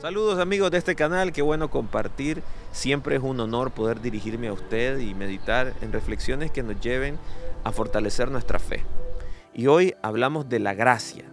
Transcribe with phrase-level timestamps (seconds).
[0.00, 2.42] Saludos amigos de este canal, qué bueno compartir.
[2.72, 7.18] Siempre es un honor poder dirigirme a usted y meditar en reflexiones que nos lleven
[7.62, 8.84] a fortalecer nuestra fe.
[9.54, 11.24] Y hoy hablamos de la gracia,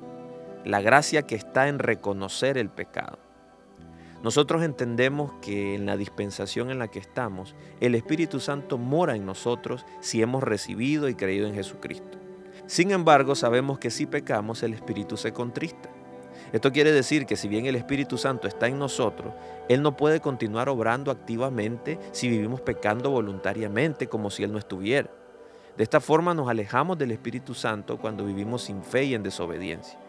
[0.63, 3.19] la gracia que está en reconocer el pecado.
[4.23, 9.25] Nosotros entendemos que en la dispensación en la que estamos, el Espíritu Santo mora en
[9.25, 12.20] nosotros si hemos recibido y creído en Jesucristo.
[12.71, 15.89] Sin embargo, sabemos que si pecamos, el Espíritu se contrista.
[16.53, 19.33] Esto quiere decir que si bien el Espíritu Santo está en nosotros,
[19.67, 25.09] Él no puede continuar obrando activamente si vivimos pecando voluntariamente como si Él no estuviera.
[25.75, 29.99] De esta forma nos alejamos del Espíritu Santo cuando vivimos sin fe y en desobediencia.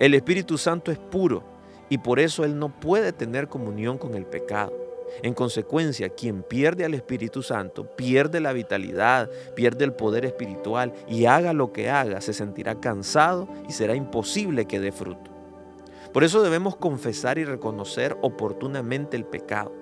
[0.00, 1.44] El Espíritu Santo es puro
[1.88, 4.81] y por eso Él no puede tener comunión con el pecado.
[5.22, 11.26] En consecuencia, quien pierde al Espíritu Santo pierde la vitalidad, pierde el poder espiritual y
[11.26, 15.30] haga lo que haga, se sentirá cansado y será imposible que dé fruto.
[16.12, 19.72] Por eso debemos confesar y reconocer oportunamente el pecado.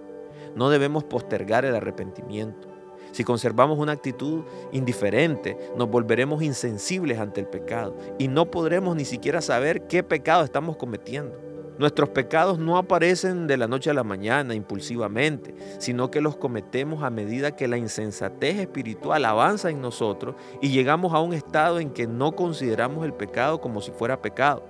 [0.54, 2.68] No debemos postergar el arrepentimiento.
[3.12, 9.04] Si conservamos una actitud indiferente, nos volveremos insensibles ante el pecado y no podremos ni
[9.04, 11.49] siquiera saber qué pecado estamos cometiendo.
[11.80, 17.02] Nuestros pecados no aparecen de la noche a la mañana impulsivamente, sino que los cometemos
[17.02, 21.88] a medida que la insensatez espiritual avanza en nosotros y llegamos a un estado en
[21.88, 24.62] que no consideramos el pecado como si fuera pecado.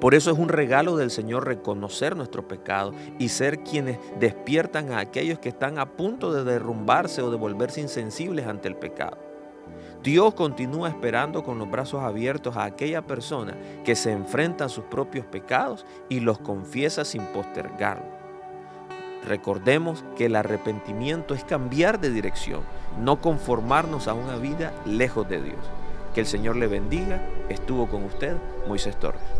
[0.00, 4.98] Por eso es un regalo del Señor reconocer nuestro pecado y ser quienes despiertan a
[4.98, 9.29] aquellos que están a punto de derrumbarse o de volverse insensibles ante el pecado.
[10.02, 14.84] Dios continúa esperando con los brazos abiertos a aquella persona que se enfrenta a sus
[14.84, 18.20] propios pecados y los confiesa sin postergarlo.
[19.26, 22.62] Recordemos que el arrepentimiento es cambiar de dirección,
[22.98, 25.58] no conformarnos a una vida lejos de Dios.
[26.14, 27.20] Que el Señor le bendiga.
[27.50, 28.36] Estuvo con usted
[28.66, 29.39] Moisés Torres.